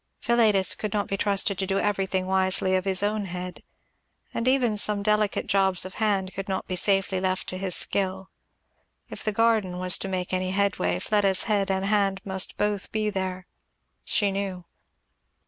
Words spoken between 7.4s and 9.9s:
to his skill; if the garden